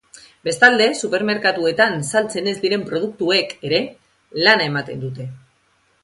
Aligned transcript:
Bestalde, 0.47 0.85
supermerkatuetan 1.07 1.99
saltzen 2.15 2.49
ez 2.53 2.55
diren 2.63 2.85
produktuek 2.87 3.53
ere 3.69 3.83
lana 4.47 4.67
ematen 4.71 5.05
dute. 5.05 5.29